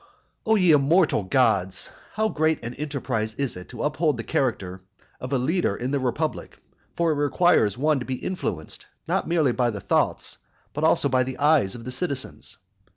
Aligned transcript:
O 0.47 0.55
ye 0.55 0.71
immortal 0.71 1.21
gods! 1.21 1.91
how 2.13 2.27
great 2.27 2.65
an 2.65 2.73
enterprise 2.73 3.35
is 3.35 3.55
it 3.55 3.69
to 3.69 3.83
uphold 3.83 4.17
the 4.17 4.23
character 4.23 4.81
of 5.19 5.31
a 5.31 5.37
leader 5.37 5.75
in 5.75 5.91
the 5.91 5.99
republic, 5.99 6.57
for 6.91 7.11
it 7.11 7.21
requires 7.21 7.77
one 7.77 7.99
to 7.99 8.05
be 8.05 8.15
influenced 8.15 8.87
not 9.07 9.27
merely 9.27 9.51
by 9.51 9.69
the 9.69 9.79
thoughts 9.79 10.39
but 10.73 10.83
also 10.83 11.07
by 11.07 11.21
the 11.21 11.37
eyes 11.37 11.75
of 11.75 11.83
the 11.83 11.91
citizens. 11.91 12.57